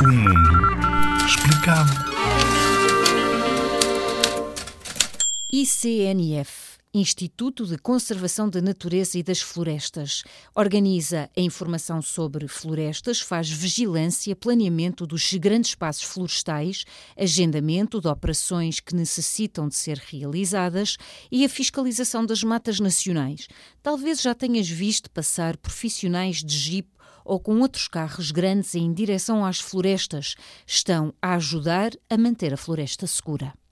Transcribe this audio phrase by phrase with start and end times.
[0.00, 1.92] O mundo explicado.
[5.52, 10.24] ICNF Instituto de Conservação da Natureza e das Florestas.
[10.54, 18.80] Organiza a informação sobre florestas, faz vigilância, planeamento dos grandes espaços florestais, agendamento de operações
[18.80, 20.96] que necessitam de ser realizadas
[21.30, 23.46] e a fiscalização das matas nacionais.
[23.82, 26.88] Talvez já tenhas visto passar profissionais de jeep
[27.26, 30.34] ou com outros carros grandes em direção às florestas.
[30.66, 33.52] Estão a ajudar a manter a floresta segura.